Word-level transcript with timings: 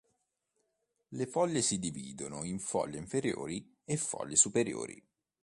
Le 1.11 1.27
foglie 1.27 1.61
si 1.61 1.77
dividono 1.77 2.43
in 2.43 2.57
foglie 2.57 2.97
inferiori 2.97 3.77
e 3.85 3.97
foglie 3.97 4.35
superiori. 4.35 5.07